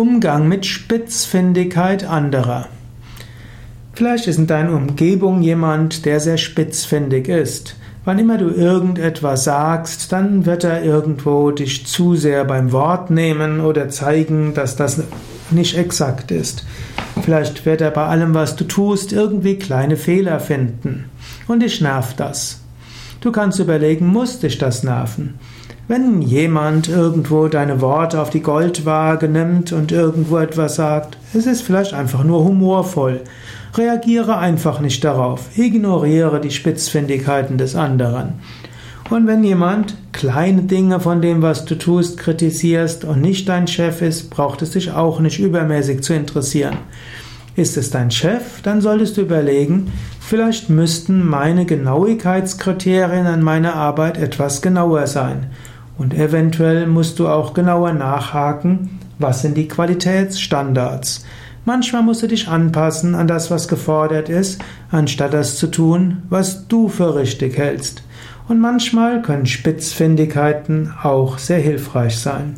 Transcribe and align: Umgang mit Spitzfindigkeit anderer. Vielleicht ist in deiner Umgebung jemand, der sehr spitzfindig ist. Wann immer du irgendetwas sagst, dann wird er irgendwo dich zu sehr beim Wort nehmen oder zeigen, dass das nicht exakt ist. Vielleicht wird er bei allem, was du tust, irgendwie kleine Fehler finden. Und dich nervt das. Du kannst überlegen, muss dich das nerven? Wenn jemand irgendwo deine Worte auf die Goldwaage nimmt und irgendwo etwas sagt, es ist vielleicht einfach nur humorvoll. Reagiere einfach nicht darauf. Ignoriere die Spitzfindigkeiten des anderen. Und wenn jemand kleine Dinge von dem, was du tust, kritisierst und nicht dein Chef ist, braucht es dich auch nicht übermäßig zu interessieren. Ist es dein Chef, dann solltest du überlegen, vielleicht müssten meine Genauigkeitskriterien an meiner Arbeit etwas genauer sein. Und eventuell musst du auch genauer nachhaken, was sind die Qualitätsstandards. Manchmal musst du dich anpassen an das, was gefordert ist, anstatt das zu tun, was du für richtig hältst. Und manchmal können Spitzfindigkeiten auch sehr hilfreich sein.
Umgang 0.00 0.48
mit 0.48 0.64
Spitzfindigkeit 0.64 2.04
anderer. 2.04 2.68
Vielleicht 3.92 4.28
ist 4.28 4.38
in 4.38 4.46
deiner 4.46 4.72
Umgebung 4.72 5.42
jemand, 5.42 6.06
der 6.06 6.20
sehr 6.20 6.38
spitzfindig 6.38 7.28
ist. 7.28 7.76
Wann 8.06 8.18
immer 8.18 8.38
du 8.38 8.48
irgendetwas 8.48 9.44
sagst, 9.44 10.10
dann 10.10 10.46
wird 10.46 10.64
er 10.64 10.82
irgendwo 10.82 11.50
dich 11.50 11.86
zu 11.86 12.14
sehr 12.16 12.46
beim 12.46 12.72
Wort 12.72 13.10
nehmen 13.10 13.60
oder 13.60 13.90
zeigen, 13.90 14.54
dass 14.54 14.74
das 14.74 15.02
nicht 15.50 15.76
exakt 15.76 16.30
ist. 16.30 16.64
Vielleicht 17.20 17.66
wird 17.66 17.82
er 17.82 17.90
bei 17.90 18.06
allem, 18.06 18.32
was 18.32 18.56
du 18.56 18.64
tust, 18.64 19.12
irgendwie 19.12 19.56
kleine 19.56 19.98
Fehler 19.98 20.40
finden. 20.40 21.10
Und 21.46 21.60
dich 21.60 21.82
nervt 21.82 22.18
das. 22.18 22.60
Du 23.20 23.32
kannst 23.32 23.58
überlegen, 23.58 24.06
muss 24.06 24.40
dich 24.40 24.56
das 24.56 24.82
nerven? 24.82 25.34
Wenn 25.90 26.22
jemand 26.22 26.88
irgendwo 26.88 27.48
deine 27.48 27.80
Worte 27.80 28.20
auf 28.22 28.30
die 28.30 28.42
Goldwaage 28.42 29.26
nimmt 29.26 29.72
und 29.72 29.90
irgendwo 29.90 30.38
etwas 30.38 30.76
sagt, 30.76 31.18
es 31.34 31.46
ist 31.46 31.62
vielleicht 31.62 31.94
einfach 31.94 32.22
nur 32.22 32.44
humorvoll. 32.44 33.22
Reagiere 33.76 34.38
einfach 34.38 34.78
nicht 34.78 35.02
darauf. 35.02 35.58
Ignoriere 35.58 36.40
die 36.40 36.52
Spitzfindigkeiten 36.52 37.58
des 37.58 37.74
anderen. 37.74 38.34
Und 39.10 39.26
wenn 39.26 39.42
jemand 39.42 39.96
kleine 40.12 40.62
Dinge 40.62 41.00
von 41.00 41.20
dem, 41.20 41.42
was 41.42 41.64
du 41.64 41.76
tust, 41.76 42.18
kritisierst 42.18 43.04
und 43.04 43.20
nicht 43.20 43.48
dein 43.48 43.66
Chef 43.66 44.00
ist, 44.00 44.30
braucht 44.30 44.62
es 44.62 44.70
dich 44.70 44.92
auch 44.92 45.18
nicht 45.18 45.40
übermäßig 45.40 46.04
zu 46.04 46.14
interessieren. 46.14 46.76
Ist 47.56 47.76
es 47.76 47.90
dein 47.90 48.12
Chef, 48.12 48.62
dann 48.62 48.80
solltest 48.80 49.16
du 49.16 49.22
überlegen, 49.22 49.90
vielleicht 50.20 50.70
müssten 50.70 51.26
meine 51.26 51.66
Genauigkeitskriterien 51.66 53.26
an 53.26 53.42
meiner 53.42 53.74
Arbeit 53.74 54.18
etwas 54.18 54.62
genauer 54.62 55.08
sein. 55.08 55.48
Und 56.00 56.14
eventuell 56.14 56.86
musst 56.86 57.18
du 57.18 57.28
auch 57.28 57.52
genauer 57.52 57.92
nachhaken, 57.92 58.98
was 59.18 59.42
sind 59.42 59.58
die 59.58 59.68
Qualitätsstandards. 59.68 61.26
Manchmal 61.66 62.02
musst 62.02 62.22
du 62.22 62.26
dich 62.26 62.48
anpassen 62.48 63.14
an 63.14 63.28
das, 63.28 63.50
was 63.50 63.68
gefordert 63.68 64.30
ist, 64.30 64.62
anstatt 64.90 65.34
das 65.34 65.56
zu 65.56 65.66
tun, 65.66 66.22
was 66.30 66.66
du 66.68 66.88
für 66.88 67.16
richtig 67.16 67.58
hältst. 67.58 68.02
Und 68.48 68.60
manchmal 68.60 69.20
können 69.20 69.44
Spitzfindigkeiten 69.44 70.90
auch 71.02 71.36
sehr 71.36 71.58
hilfreich 71.58 72.16
sein. 72.16 72.54